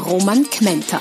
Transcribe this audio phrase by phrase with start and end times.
[0.00, 1.00] Roman Kmenter.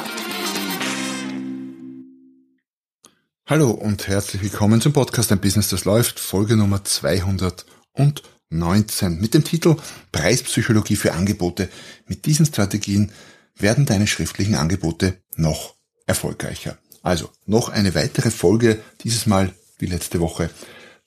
[3.46, 9.44] Hallo und herzlich willkommen zum Podcast Ein Business, das läuft, Folge Nummer 219 mit dem
[9.44, 9.78] Titel
[10.12, 11.70] Preispsychologie für Angebote.
[12.08, 13.12] Mit diesen Strategien
[13.56, 16.78] werden deine schriftlichen Angebote noch erfolgreicher.
[17.02, 20.50] Also noch eine weitere Folge, dieses Mal wie letzte Woche,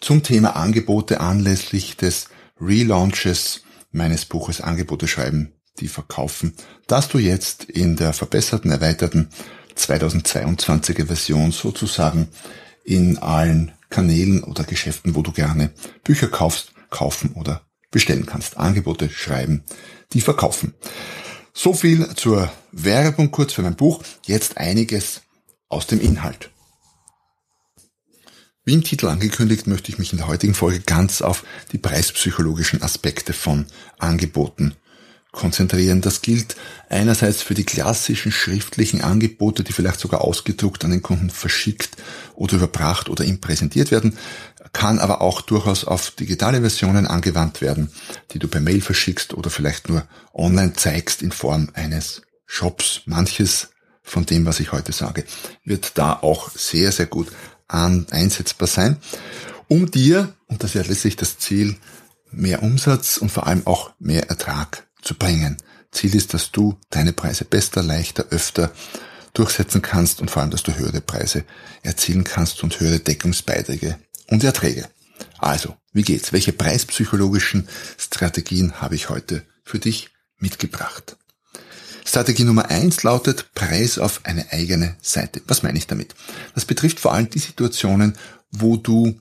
[0.01, 2.29] zum Thema Angebote anlässlich des
[2.61, 6.55] Relaunches meines Buches Angebote schreiben, die verkaufen,
[6.87, 9.31] dass du jetzt in der verbesserten, erweiterten
[9.77, 12.29] 2022er Version sozusagen
[12.85, 15.73] in allen Kanälen oder Geschäften, wo du gerne
[16.05, 18.57] Bücher kaufst, kaufen oder bestellen kannst.
[18.57, 19.65] Angebote schreiben,
[20.13, 20.75] die verkaufen.
[21.53, 24.03] So viel zur Werbung kurz für mein Buch.
[24.27, 25.23] Jetzt einiges
[25.69, 26.51] aus dem Inhalt.
[28.65, 32.81] Wie im Titel angekündigt, möchte ich mich in der heutigen Folge ganz auf die preispsychologischen
[32.83, 33.67] Aspekte von
[33.99, 34.77] Angeboten
[35.33, 36.03] konzentrieren.
[36.03, 36.57] Das gilt
[36.89, 41.97] einerseits für die klassischen schriftlichen Angebote, die vielleicht sogar ausgedruckt an den Kunden verschickt
[42.35, 44.17] oder überbracht oder ihm präsentiert werden,
[44.73, 47.91] kann aber auch durchaus auf digitale Versionen angewandt werden,
[48.33, 53.03] die du per Mail verschickst oder vielleicht nur online zeigst in Form eines Shops.
[53.07, 53.71] Manches
[54.03, 55.25] von dem, was ich heute sage,
[55.65, 57.29] wird da auch sehr, sehr gut
[57.69, 58.99] an, einsetzbar sein,
[59.69, 61.77] um dir, und das wäre letztlich das Ziel,
[62.31, 65.57] mehr Umsatz und vor allem auch mehr Ertrag zu bringen.
[65.91, 68.73] Ziel ist, dass du deine Preise besser, leichter, öfter
[69.35, 71.45] durchsetzen kannst und vor allem, dass du höhere Preise
[71.83, 73.99] erzielen kannst und höhere Deckungsbeiträge
[74.29, 74.89] und Erträge.
[75.39, 76.33] Also, wie geht's?
[76.33, 77.69] Welche preispsychologischen
[77.99, 81.17] Strategien habe ich heute für dich mitgebracht?
[82.05, 85.41] Strategie Nummer eins lautet Preis auf eine eigene Seite.
[85.47, 86.15] Was meine ich damit?
[86.55, 88.15] Das betrifft vor allem die Situationen,
[88.51, 89.19] wo du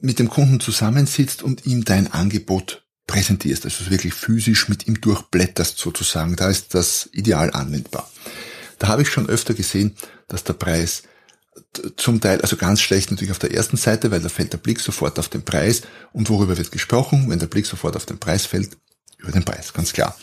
[0.00, 5.78] mit dem Kunden zusammensitzt und ihm dein Angebot präsentierst, also wirklich physisch mit ihm durchblätterst
[5.78, 6.36] sozusagen.
[6.36, 8.10] Da ist das ideal anwendbar.
[8.78, 9.96] Da habe ich schon öfter gesehen,
[10.28, 11.02] dass der Preis
[11.96, 14.80] zum Teil, also ganz schlecht natürlich auf der ersten Seite, weil da fällt der Blick
[14.80, 15.82] sofort auf den Preis
[16.12, 18.76] und worüber wird gesprochen, wenn der Blick sofort auf den Preis fällt,
[19.18, 20.16] über den Preis, ganz klar.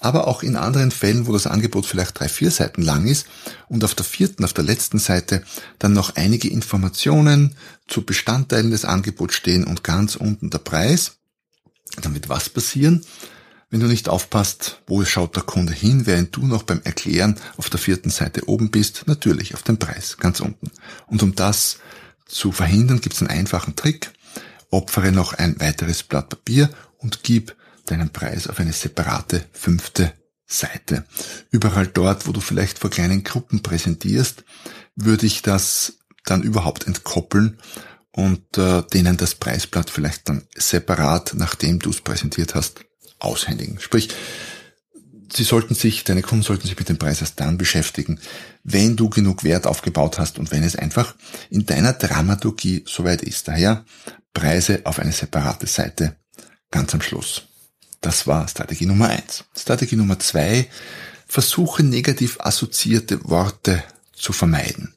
[0.00, 3.26] Aber auch in anderen Fällen, wo das Angebot vielleicht drei, vier Seiten lang ist
[3.68, 5.42] und auf der vierten, auf der letzten Seite
[5.78, 7.54] dann noch einige Informationen
[7.86, 11.16] zu Bestandteilen des Angebots stehen und ganz unten der Preis,
[12.02, 13.04] wird was passieren?
[13.68, 17.68] Wenn du nicht aufpasst, wo schaut der Kunde hin, während du noch beim Erklären auf
[17.68, 20.70] der vierten Seite oben bist, natürlich auf den Preis, ganz unten.
[21.08, 21.78] Und um das
[22.26, 24.12] zu verhindern, gibt es einen einfachen Trick.
[24.70, 30.12] Opfere noch ein weiteres Blatt Papier und gib deinen Preis auf eine separate fünfte
[30.46, 31.04] Seite.
[31.50, 34.44] Überall dort, wo du vielleicht vor kleinen Gruppen präsentierst,
[34.94, 37.58] würde ich das dann überhaupt entkoppeln
[38.16, 42.80] und äh, denen das Preisblatt vielleicht dann separat, nachdem du es präsentiert hast,
[43.18, 43.78] aushändigen.
[43.78, 44.08] Sprich,
[45.32, 48.18] sie sollten sich, deine Kunden sollten sich mit dem Preis erst dann beschäftigen,
[48.64, 51.14] wenn du genug Wert aufgebaut hast und wenn es einfach
[51.50, 53.48] in deiner Dramaturgie soweit ist.
[53.48, 53.84] Daher
[54.32, 56.16] Preise auf eine separate Seite
[56.70, 57.42] ganz am Schluss.
[58.00, 59.44] Das war Strategie Nummer eins.
[59.54, 60.68] Strategie Nummer zwei,
[61.26, 63.84] versuche negativ assoziierte Worte
[64.14, 64.94] zu vermeiden.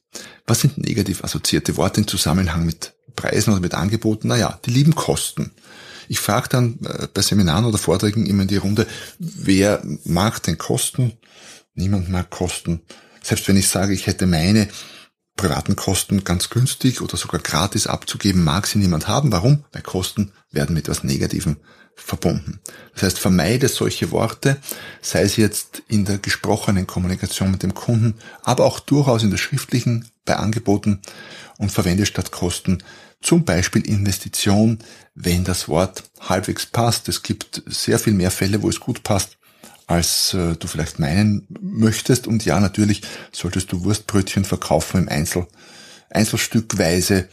[0.47, 4.29] Was sind negativ assoziierte Worte im Zusammenhang mit Preisen oder mit Angeboten?
[4.29, 5.51] Naja, die lieben Kosten.
[6.07, 8.87] Ich frage dann äh, bei Seminaren oder Vorträgen immer in die Runde,
[9.19, 11.13] wer mag denn Kosten?
[11.73, 12.81] Niemand mag Kosten.
[13.21, 14.69] Selbst wenn ich sage, ich hätte meine
[15.35, 19.31] privaten Kosten ganz günstig oder sogar gratis abzugeben, mag sie niemand haben.
[19.31, 19.65] Warum?
[19.71, 21.57] Weil Kosten werden mit etwas Negativem
[21.95, 22.59] verbunden.
[22.93, 24.57] Das heißt, vermeide solche Worte,
[25.01, 29.37] sei es jetzt in der gesprochenen Kommunikation mit dem Kunden, aber auch durchaus in der
[29.37, 31.01] schriftlichen bei Angeboten
[31.59, 32.81] und verwende statt Kosten
[33.21, 34.79] zum Beispiel Investition,
[35.13, 37.09] wenn das Wort halbwegs passt.
[37.09, 39.37] Es gibt sehr viel mehr Fälle, wo es gut passt,
[39.85, 42.27] als äh, du vielleicht meinen möchtest.
[42.27, 43.01] Und ja, natürlich
[43.33, 45.47] solltest du Wurstbrötchen verkaufen im Einzel,
[46.09, 47.27] Einzelstückweise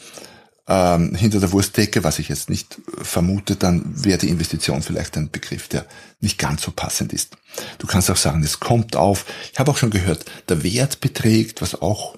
[0.67, 5.31] ähm, hinter der Wurstdecke, was ich jetzt nicht vermute, dann wäre die Investition vielleicht ein
[5.31, 5.87] Begriff, der
[6.19, 7.37] nicht ganz so passend ist.
[7.79, 9.25] Du kannst auch sagen, es kommt auf.
[9.53, 12.17] Ich habe auch schon gehört, der Wert beträgt, was auch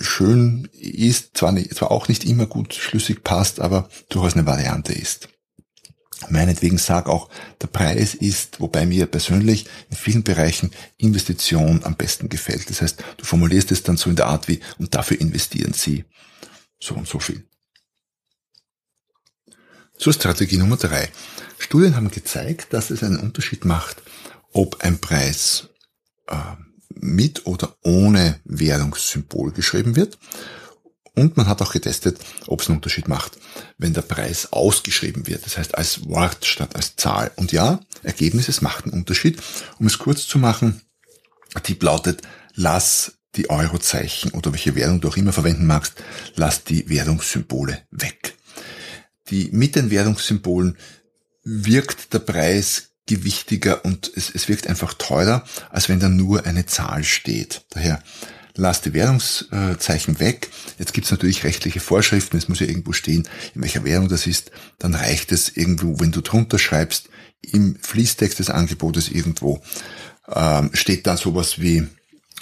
[0.00, 4.92] schön ist, zwar, nicht, zwar auch nicht immer gut schlüssig passt, aber durchaus eine Variante
[4.92, 5.28] ist.
[6.30, 7.28] Meinetwegen sag auch,
[7.62, 12.68] der Preis ist, wobei mir persönlich in vielen Bereichen Investition am besten gefällt.
[12.68, 16.04] Das heißt, du formulierst es dann so in der Art wie, und dafür investieren sie
[16.80, 17.44] so und so viel.
[19.96, 21.08] Zur Strategie Nummer drei.
[21.58, 24.02] Studien haben gezeigt, dass es einen Unterschied macht,
[24.52, 25.68] ob ein Preis
[26.26, 26.34] äh,
[27.00, 30.18] mit oder ohne Währungssymbol geschrieben wird.
[31.14, 33.38] Und man hat auch getestet, ob es einen Unterschied macht,
[33.76, 37.32] wenn der Preis ausgeschrieben wird, das heißt als Wort statt als Zahl.
[37.34, 39.42] Und ja, Ergebnis, es macht einen Unterschied.
[39.80, 40.80] Um es kurz zu machen,
[41.64, 42.22] Tipp lautet,
[42.54, 45.94] lass die Eurozeichen oder welche Währung du auch immer verwenden magst,
[46.36, 48.36] lass die Währungssymbole weg.
[49.30, 50.76] Die, mit den Währungssymbolen
[51.42, 56.66] wirkt der Preis gewichtiger und es, es wirkt einfach teurer, als wenn da nur eine
[56.66, 57.62] Zahl steht.
[57.70, 58.00] Daher
[58.54, 60.50] lass die Währungszeichen weg.
[60.78, 64.26] Jetzt gibt es natürlich rechtliche Vorschriften, es muss ja irgendwo stehen, in welcher Währung das
[64.26, 64.50] ist.
[64.78, 67.08] Dann reicht es irgendwo, wenn du drunter schreibst,
[67.40, 69.62] im Fließtext des Angebotes irgendwo
[70.28, 71.86] ähm, steht dann sowas wie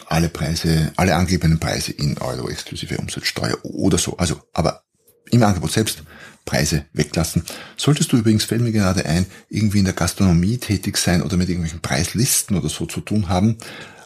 [0.07, 4.17] alle Preise, alle angegebenen Preise in Euro exklusive Umsatzsteuer oder so.
[4.17, 4.83] Also, aber
[5.31, 6.03] im Angebot selbst
[6.47, 7.43] Preise weglassen.
[7.77, 11.51] Solltest du übrigens, fällt mir gerade ein, irgendwie in der Gastronomie tätig sein oder mit
[11.51, 13.59] irgendwelchen Preislisten oder so zu tun haben,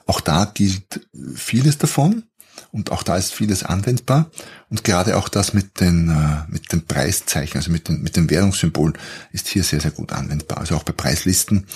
[0.07, 1.07] auch da gilt
[1.37, 2.25] vieles davon
[2.73, 4.31] und auch da ist vieles anwendbar
[4.69, 8.29] und gerade auch das mit den äh, mit den Preiszeichen, also mit den mit den
[8.29, 8.99] Währungssymbolen
[9.31, 10.59] ist hier sehr sehr gut anwendbar.
[10.59, 11.67] Also auch bei Preislisten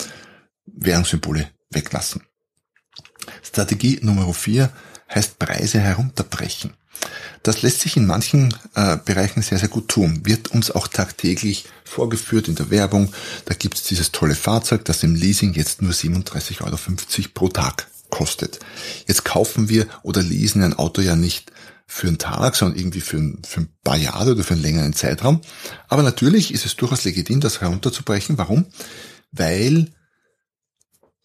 [0.67, 2.22] Währungssymbole weglassen.
[3.43, 4.72] Strategie Nummer vier
[5.14, 6.72] heißt Preise herunterbrechen.
[7.44, 10.23] Das lässt sich in manchen äh, Bereichen sehr, sehr gut tun.
[10.25, 13.12] Wird uns auch tagtäglich vorgeführt in der Werbung.
[13.44, 16.79] Da gibt es dieses tolle Fahrzeug, das im Leasing jetzt nur 37,50 Euro
[17.35, 18.61] pro Tag kostet.
[19.06, 21.52] Jetzt kaufen wir oder leasen ein Auto ja nicht
[21.87, 24.94] für einen Tag, sondern irgendwie für ein, für ein paar Jahre oder für einen längeren
[24.94, 25.43] Zeitraum.
[25.88, 28.38] Aber natürlich ist es durchaus legitim, das herunterzubrechen.
[28.38, 28.64] Warum?
[29.32, 29.93] Weil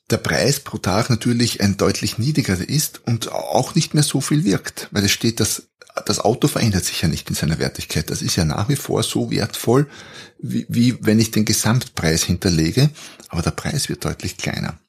[0.09, 4.43] der Preis pro Tag natürlich ein deutlich niedrigerer ist und auch nicht mehr so viel
[4.43, 5.69] wirkt, weil es steht, dass
[6.05, 8.09] das Auto verändert sich ja nicht in seiner Wertigkeit.
[8.09, 9.87] Das ist ja nach wie vor so wertvoll,
[10.39, 12.89] wie, wie wenn ich den Gesamtpreis hinterlege,
[13.29, 14.79] aber der Preis wird deutlich kleiner.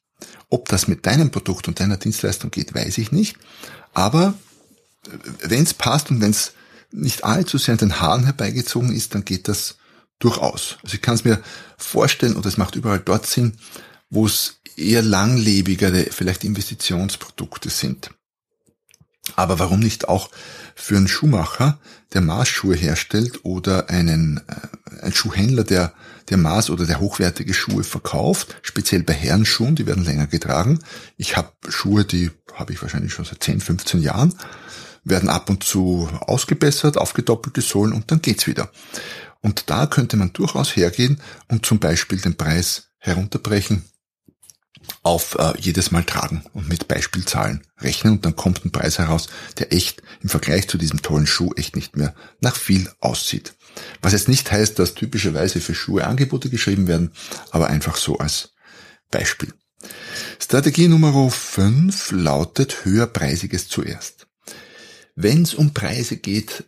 [0.49, 3.37] Ob das mit deinem Produkt und deiner Dienstleistung geht, weiß ich nicht,
[3.95, 4.35] aber
[5.43, 6.53] wenn es passt und wenn es
[6.93, 9.77] nicht allzu sehr an den Haaren herbeigezogen ist, dann geht das
[10.19, 10.77] durchaus.
[10.83, 11.43] Also ich kann es mir
[11.79, 13.57] vorstellen, und es macht überall dort Sinn,
[14.11, 18.11] wo es eher langlebigere, vielleicht Investitionsprodukte sind.
[19.37, 20.31] Aber warum nicht auch
[20.75, 21.79] für einen Schuhmacher,
[22.13, 25.93] der Maßschuhe herstellt oder einen, äh, einen Schuhhändler, der,
[26.29, 30.81] der Maß- oder der hochwertige Schuhe verkauft, speziell bei Herrenschuhen, die werden länger getragen.
[31.17, 34.35] Ich habe Schuhe, die habe ich wahrscheinlich schon seit 10, 15 Jahren,
[35.05, 38.71] werden ab und zu ausgebessert, aufgedoppelte Sohlen und dann geht's wieder.
[39.41, 43.85] Und da könnte man durchaus hergehen und zum Beispiel den Preis herunterbrechen
[45.03, 49.29] auf äh, jedes Mal tragen und mit Beispielzahlen rechnen und dann kommt ein Preis heraus,
[49.59, 53.55] der echt im Vergleich zu diesem tollen Schuh echt nicht mehr nach viel aussieht.
[54.03, 57.13] Was jetzt nicht heißt, dass typischerweise für Schuhe Angebote geschrieben werden,
[57.51, 58.53] aber einfach so als
[59.11, 59.55] Beispiel.
[60.39, 64.27] Strategie Nummer 5 lautet höherpreisiges zuerst.
[65.15, 66.65] Wenn es um Preise geht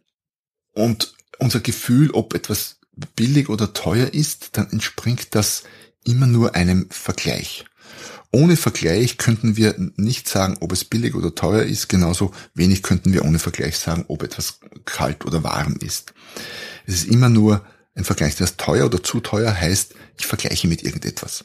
[0.73, 2.79] und unser Gefühl, ob etwas
[3.17, 5.65] billig oder teuer ist, dann entspringt das
[6.05, 7.65] immer nur einem Vergleich.
[8.33, 11.89] Ohne Vergleich könnten wir nicht sagen, ob es billig oder teuer ist.
[11.89, 16.15] Genauso wenig könnten wir ohne Vergleich sagen, ob etwas kalt oder warm ist.
[16.87, 17.65] Es ist immer nur
[17.95, 18.37] ein Vergleich.
[18.37, 21.45] Das teuer oder zu teuer heißt, ich vergleiche mit irgendetwas.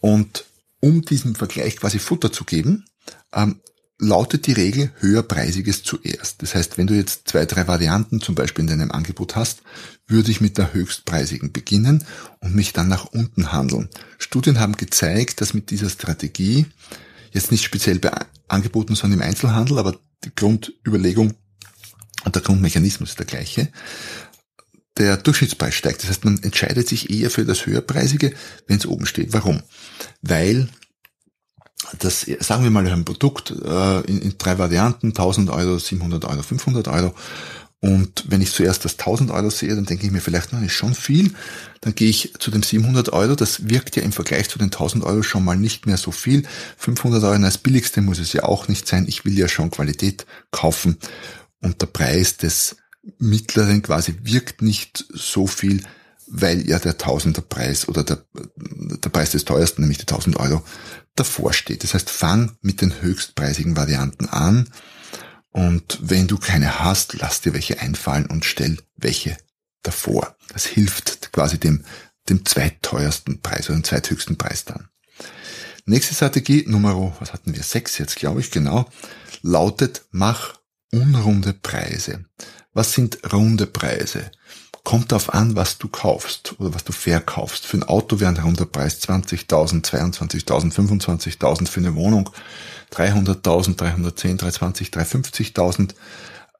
[0.00, 0.44] Und
[0.80, 2.86] um diesem Vergleich quasi Futter zu geben,
[3.32, 3.60] ähm,
[4.00, 6.42] lautet die Regel höherpreisiges zuerst.
[6.42, 9.62] Das heißt, wenn du jetzt zwei, drei Varianten zum Beispiel in deinem Angebot hast,
[10.06, 12.04] würde ich mit der höchstpreisigen beginnen
[12.40, 13.88] und mich dann nach unten handeln.
[14.18, 16.66] Studien haben gezeigt, dass mit dieser Strategie,
[17.32, 18.10] jetzt nicht speziell bei
[18.48, 21.34] Angeboten, sondern im Einzelhandel, aber die Grundüberlegung
[22.24, 23.68] und der Grundmechanismus ist der gleiche,
[24.96, 26.02] der Durchschnittspreis steigt.
[26.02, 28.32] Das heißt, man entscheidet sich eher für das höherpreisige,
[28.66, 29.32] wenn es oben steht.
[29.32, 29.62] Warum?
[30.20, 30.68] Weil
[31.98, 36.42] das, sagen wir mal, ein Produkt äh, in, in drei Varianten, 1000 Euro, 700 Euro,
[36.42, 37.14] 500 Euro.
[37.82, 40.72] Und wenn ich zuerst das 1000 Euro sehe, dann denke ich mir vielleicht, na, ist
[40.72, 41.32] schon viel.
[41.80, 43.34] Dann gehe ich zu dem 700 Euro.
[43.34, 46.42] Das wirkt ja im Vergleich zu den 1000 Euro schon mal nicht mehr so viel.
[46.76, 49.06] 500 Euro, das billigste muss es ja auch nicht sein.
[49.08, 50.98] Ich will ja schon Qualität kaufen.
[51.62, 52.76] Und der Preis des
[53.18, 55.82] mittleren quasi wirkt nicht so viel,
[56.26, 58.22] weil ja der Tausender Preis oder der,
[58.56, 60.62] der Preis des teuersten, nämlich die 1000 Euro,
[61.20, 61.84] davor steht.
[61.84, 64.68] Das heißt, fang mit den höchstpreisigen Varianten an
[65.50, 69.36] und wenn du keine hast, lass dir welche einfallen und stell welche
[69.82, 70.36] davor.
[70.52, 71.84] Das hilft quasi dem,
[72.28, 74.88] dem zweitteuersten Preis oder dem zweithöchsten Preis dann.
[75.86, 77.62] Nächste Strategie, Nummer, was hatten wir?
[77.62, 78.88] Sechs jetzt, glaube ich, genau,
[79.42, 80.54] lautet, mach
[80.92, 82.24] unrunde Preise.
[82.72, 84.30] Was sind runde Preise?
[84.84, 87.66] Kommt darauf an, was du kaufst oder was du verkaufst.
[87.66, 92.30] Für ein Auto wäre ein runder Preis 20.000, 22.000, 25.000, für eine Wohnung
[92.92, 95.94] 300.000, 310, 320, 350.000.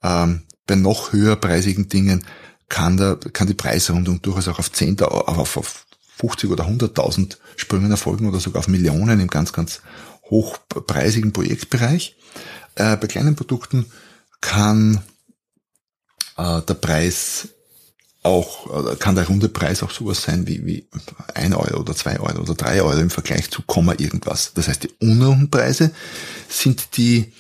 [0.02, 2.24] Ähm, bei noch höherpreisigen Dingen
[2.68, 5.86] kann, der, kann die Preisrundung durchaus auch auf 10, auf, auf
[6.18, 9.80] 50 oder 100.000 Sprüngen erfolgen oder sogar auf Millionen im ganz, ganz
[10.30, 12.16] hochpreisigen Projektbereich.
[12.74, 13.86] Äh, bei kleinen Produkten
[14.40, 15.02] kann
[16.36, 17.48] äh, der Preis
[18.22, 20.86] auch, kann der runde Preis auch sowas sein wie, wie
[21.34, 24.52] ein Euro oder zwei Euro oder drei Euro im Vergleich zu Komma irgendwas.
[24.54, 25.92] Das heißt, die unrunden Preise
[26.48, 27.32] sind die,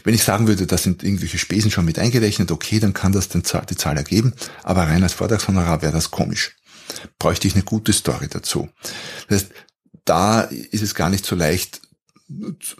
[0.04, 3.28] Wenn ich sagen würde, da sind irgendwelche Spesen schon mit eingerechnet, okay, dann kann das
[3.28, 6.56] die Zahl ergeben, aber rein als Vortragshonorar wäre das komisch.
[7.18, 8.70] Bräuchte ich eine gute Story dazu.
[9.28, 9.52] Das heißt,
[10.06, 11.82] da ist es gar nicht so leicht,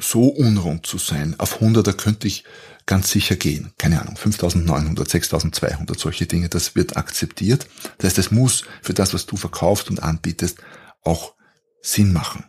[0.01, 1.35] so unrund zu sein.
[1.39, 2.45] Auf 100er könnte ich
[2.89, 3.71] ganz sicher gehen.
[3.79, 7.69] Keine Ahnung, 5900, 6200, solche Dinge, das wird akzeptiert.
[7.99, 10.59] Das heißt, es muss für das, was du verkaufst und anbietest,
[11.05, 11.35] auch
[11.83, 12.45] Sinn machen.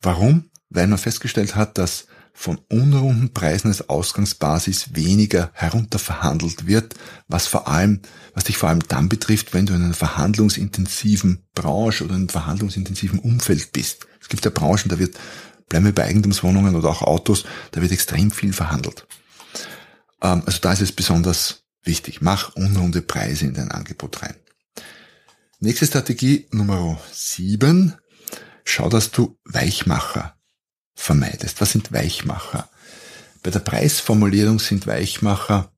[0.00, 0.50] Warum?
[0.68, 6.94] Weil man festgestellt hat, dass von unrunden Preisen als Ausgangsbasis weniger herunterverhandelt wird,
[7.28, 8.00] was vor allem,
[8.34, 12.28] was dich vor allem dann betrifft, wenn du in einer verhandlungsintensiven Branche oder in einem
[12.28, 14.06] verhandlungsintensiven Umfeld bist.
[14.20, 15.16] Es gibt ja Branchen, da wird,
[15.68, 19.06] bleiben wir bei Eigentumswohnungen oder auch Autos, da wird extrem viel verhandelt.
[20.22, 22.20] Ähm, also da ist es besonders wichtig.
[22.20, 24.36] Mach unrunde Preise in dein Angebot rein.
[25.60, 27.94] Nächste Strategie Nummer sieben.
[28.64, 30.36] Schau, dass du Weichmacher
[30.94, 31.60] vermeidest.
[31.60, 32.68] Was sind Weichmacher?
[33.42, 35.70] Bei der Preisformulierung sind Weichmacher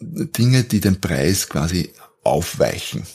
[0.00, 1.92] Dinge, die den Preis quasi
[2.22, 3.06] aufweichen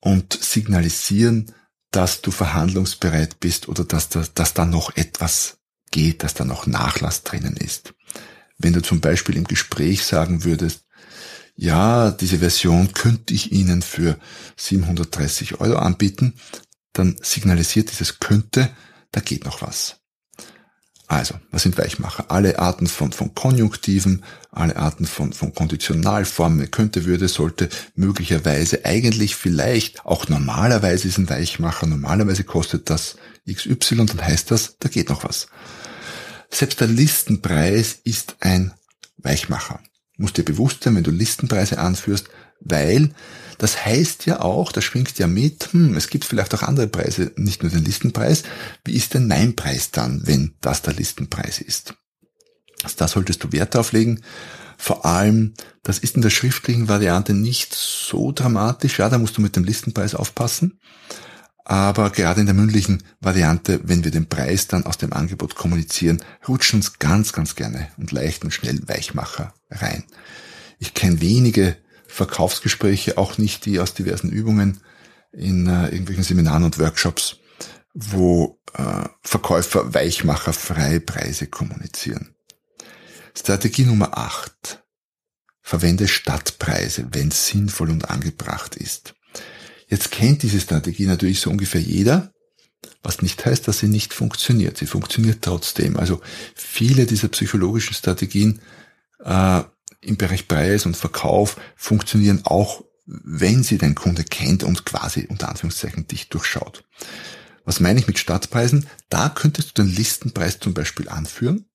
[0.00, 1.52] und signalisieren,
[1.96, 5.56] dass du verhandlungsbereit bist oder dass da, dass da noch etwas
[5.90, 7.94] geht, dass da noch Nachlass drinnen ist.
[8.58, 10.84] Wenn du zum Beispiel im Gespräch sagen würdest,
[11.54, 14.18] ja, diese Version könnte ich Ihnen für
[14.58, 16.34] 730 Euro anbieten,
[16.92, 18.68] dann signalisiert dieses könnte,
[19.10, 19.96] da geht noch was.
[21.08, 22.30] Also, was sind Weichmacher?
[22.32, 29.36] Alle Arten von, von Konjunktiven, alle Arten von, von Konditionalformen, könnte, würde, sollte, möglicherweise, eigentlich,
[29.36, 33.16] vielleicht, auch normalerweise ist ein Weichmacher, normalerweise kostet das
[33.48, 35.46] XY, dann heißt das, da geht noch was.
[36.50, 38.72] Selbst der Listenpreis ist ein
[39.18, 39.80] Weichmacher.
[40.16, 42.28] Muss dir bewusst sein, wenn du Listenpreise anführst,
[42.60, 43.10] weil
[43.58, 47.32] das heißt ja auch, da schwingt ja mit, hm, es gibt vielleicht auch andere Preise,
[47.36, 48.42] nicht nur den Listenpreis.
[48.84, 51.94] Wie ist denn mein Preis dann, wenn das der Listenpreis ist?
[52.82, 54.22] Also da solltest du Wert auflegen.
[54.76, 58.98] Vor allem, das ist in der schriftlichen Variante nicht so dramatisch.
[58.98, 60.78] Ja, da musst du mit dem Listenpreis aufpassen.
[61.64, 66.22] Aber gerade in der mündlichen Variante, wenn wir den Preis dann aus dem Angebot kommunizieren,
[66.46, 70.04] rutschen uns ganz, ganz gerne und leicht und schnell Weichmacher rein.
[70.78, 71.76] Ich kenne wenige
[72.08, 74.80] Verkaufsgespräche, auch nicht die aus diversen Übungen
[75.32, 77.38] in äh, irgendwelchen Seminaren und Workshops,
[77.94, 82.34] wo äh, Verkäufer Weichmacher freie Preise kommunizieren.
[83.36, 84.82] Strategie Nummer 8.
[85.60, 89.14] Verwende Stadtpreise, wenn es sinnvoll und angebracht ist.
[89.88, 92.32] Jetzt kennt diese Strategie natürlich so ungefähr jeder,
[93.02, 94.76] was nicht heißt, dass sie nicht funktioniert.
[94.76, 95.96] Sie funktioniert trotzdem.
[95.96, 96.20] Also
[96.54, 98.60] viele dieser psychologischen Strategien
[99.24, 99.62] äh,
[100.06, 105.48] im Bereich Preis und Verkauf funktionieren auch, wenn sie dein Kunde kennt und quasi unter
[105.48, 106.84] Anführungszeichen dich durchschaut.
[107.64, 108.86] Was meine ich mit Startpreisen?
[109.08, 111.66] Da könntest du den Listenpreis zum Beispiel anführen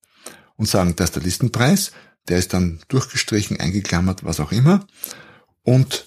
[0.56, 1.92] und sagen, das ist der Listenpreis,
[2.28, 4.86] der ist dann durchgestrichen, eingeklammert, was auch immer.
[5.64, 6.06] Und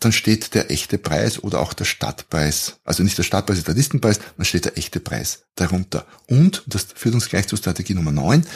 [0.00, 4.20] dann steht der echte Preis oder auch der Stadtpreis, also nicht der Stadtpreis, der Listenpreis,
[4.36, 6.06] dann steht der echte Preis darunter.
[6.26, 8.46] Und, das führt uns gleich zur Strategie Nummer 9,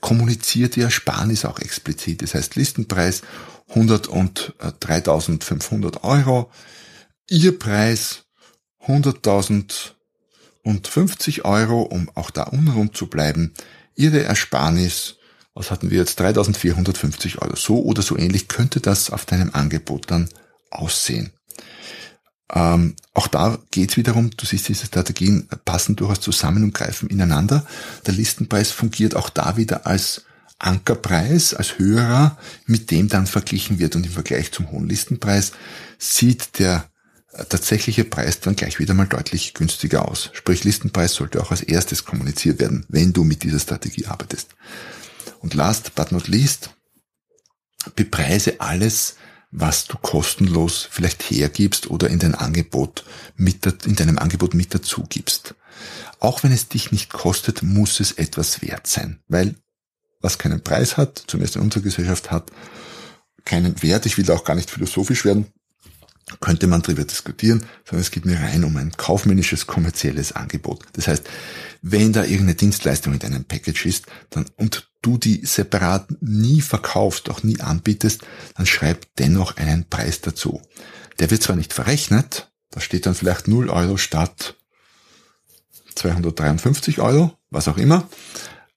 [0.00, 2.22] kommuniziert die Ersparnis auch explizit.
[2.22, 3.22] Das heißt Listenpreis
[3.68, 6.50] 100 und 3.500 Euro,
[7.28, 8.24] Ihr Preis
[8.86, 13.52] 100.050 Euro, um auch da unrund zu bleiben,
[13.96, 15.16] Ihre Ersparnis
[15.54, 17.56] was hatten wir jetzt, 3450 Euro.
[17.56, 20.28] So oder so ähnlich könnte das auf deinem Angebot dann
[20.74, 21.32] aussehen.
[22.52, 27.08] Ähm, auch da geht es wiederum, du siehst, diese Strategien passen durchaus zusammen und greifen
[27.08, 27.66] ineinander.
[28.06, 30.24] Der Listenpreis fungiert auch da wieder als
[30.58, 33.96] Ankerpreis, als höherer, mit dem dann verglichen wird.
[33.96, 35.52] Und im Vergleich zum hohen Listenpreis
[35.98, 36.88] sieht der
[37.48, 40.30] tatsächliche Preis dann gleich wieder mal deutlich günstiger aus.
[40.32, 44.54] Sprich, Listenpreis sollte auch als erstes kommuniziert werden, wenn du mit dieser Strategie arbeitest.
[45.40, 46.70] Und last but not least,
[47.96, 49.16] bepreise alles,
[49.56, 53.04] was du kostenlos vielleicht hergibst oder in dein Angebot
[53.36, 55.54] mit, in deinem Angebot mit dazu gibst.
[56.18, 59.54] Auch wenn es dich nicht kostet, muss es etwas wert sein, weil
[60.20, 62.50] was keinen Preis hat, zumindest in unserer Gesellschaft hat,
[63.44, 64.06] keinen Wert.
[64.06, 65.46] Ich will auch gar nicht philosophisch werden,
[66.40, 70.84] könnte man darüber diskutieren, sondern es geht mir rein um ein kaufmännisches, kommerzielles Angebot.
[70.94, 71.28] Das heißt,
[71.80, 77.28] wenn da irgendeine Dienstleistung in deinem Package ist, dann, und du die separat nie verkaufst,
[77.30, 78.22] auch nie anbietest,
[78.56, 80.62] dann schreib dennoch einen Preis dazu.
[81.18, 84.56] Der wird zwar nicht verrechnet, da steht dann vielleicht 0 Euro statt
[85.94, 88.08] 253 Euro, was auch immer.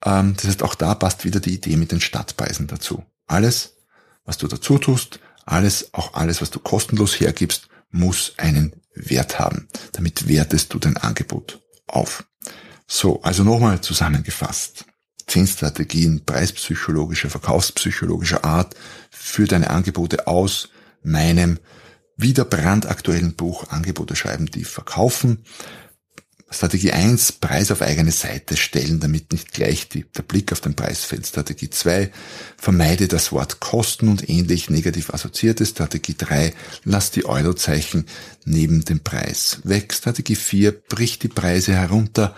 [0.04, 3.04] Ähm, das heißt, auch da passt wieder die Idee mit den Stadtpreisen dazu.
[3.26, 3.76] Alles,
[4.24, 9.68] was du dazu tust, alles, auch alles, was du kostenlos hergibst, muss einen Wert haben.
[9.92, 12.24] Damit wertest du dein Angebot auf.
[12.86, 14.84] So, also nochmal zusammengefasst.
[15.28, 18.74] Zehn Strategien preispsychologischer, verkaufspsychologischer Art
[19.10, 20.70] für deine Angebote aus
[21.02, 21.58] meinem
[22.16, 25.44] wieder brandaktuellen Buch Angebote schreiben, die verkaufen.
[26.50, 30.74] Strategie 1, Preis auf eigene Seite stellen, damit nicht gleich die, der Blick auf den
[30.74, 31.26] Preis fällt.
[31.26, 32.10] Strategie 2,
[32.56, 35.66] vermeide das Wort Kosten und ähnlich negativ assoziierte.
[35.66, 36.54] Strategie 3,
[36.84, 38.06] lass die Eurozeichen
[38.46, 39.92] neben dem Preis weg.
[39.92, 42.34] Strategie 4, brich die Preise herunter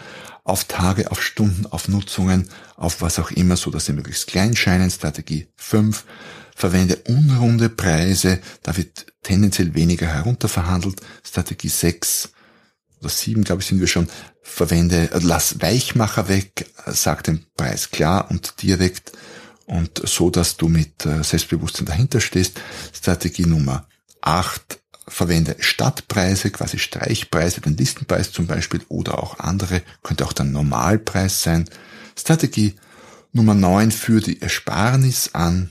[0.51, 4.57] auf Tage, auf Stunden, auf Nutzungen, auf was auch immer, so dass sie möglichst klein
[4.57, 4.91] scheinen.
[4.91, 6.05] Strategie 5,
[6.55, 11.01] verwende unrunde Preise, da wird tendenziell weniger herunterverhandelt.
[11.25, 12.33] Strategie 6,
[13.01, 14.09] oder sieben, glaube ich, sind wir schon,
[14.43, 19.13] verwende, äh, lass Weichmacher weg, äh, sag den Preis klar und direkt
[19.67, 22.61] und so, dass du mit äh, Selbstbewusstsein dahinter stehst.
[22.93, 23.87] Strategie Nummer
[24.21, 30.47] acht, verwende Stadtpreise, quasi Streichpreise, den Listenpreis zum Beispiel oder auch andere, könnte auch der
[30.47, 31.69] Normalpreis sein.
[32.17, 32.77] Strategie
[33.33, 35.71] Nummer neun, führe die Ersparnis an,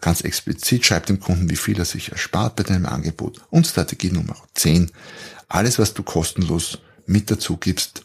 [0.00, 3.40] ganz explizit, schreib dem Kunden, wie viel er sich erspart bei deinem Angebot.
[3.50, 4.90] Und Strategie Nummer 10,
[5.48, 8.04] alles, was du kostenlos mit dazu gibst,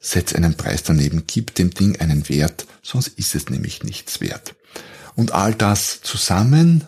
[0.00, 4.54] setz einen Preis daneben, gib dem Ding einen Wert, sonst ist es nämlich nichts wert.
[5.14, 6.86] Und all das zusammen,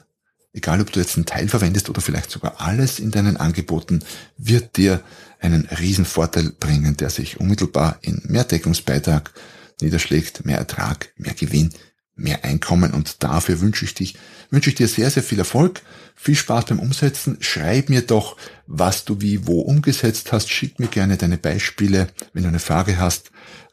[0.59, 4.01] egal ob du jetzt einen Teil verwendest oder vielleicht sogar alles in deinen Angeboten,
[4.37, 5.01] wird dir
[5.40, 9.33] einen riesen Vorteil bringen, der sich unmittelbar in mehr Deckungsbeitrag
[9.81, 11.71] niederschlägt, mehr Ertrag, mehr Gewinn,
[12.16, 14.16] mehr Einkommen und dafür wünsche ich dich,
[14.51, 15.83] wünsche ich dir sehr, sehr viel Erfolg,
[16.16, 17.37] viel Spaß beim Umsetzen.
[17.40, 20.51] Schreib mir doch, was du wie wo umgesetzt hast.
[20.51, 22.09] Schick mir gerne deine Beispiele.
[22.33, 23.31] Wenn du eine Frage hast,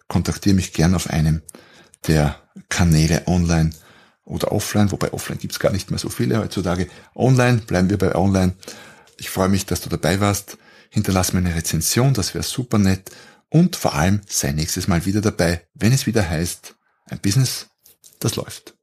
[0.07, 1.41] kontaktiere mich gerne auf einem
[2.07, 3.71] der Kanäle online
[4.25, 6.87] oder offline, wobei offline gibt's gar nicht mehr so viele heutzutage.
[7.15, 8.53] Online, bleiben wir bei online.
[9.17, 10.57] Ich freue mich, dass du dabei warst.
[10.89, 13.11] Hinterlass mir eine Rezension, das wäre super nett.
[13.49, 17.67] Und vor allem sei nächstes Mal wieder dabei, wenn es wieder heißt, ein Business
[18.19, 18.73] das läuft.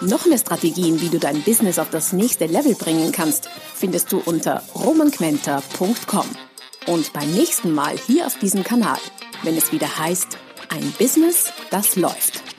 [0.00, 4.18] Noch mehr Strategien, wie du dein Business auf das nächste Level bringen kannst, findest du
[4.18, 6.26] unter romanquenter.com.
[6.86, 8.98] Und beim nächsten Mal hier auf diesem Kanal,
[9.44, 10.38] wenn es wieder heißt,
[10.70, 12.51] ein Business, das läuft.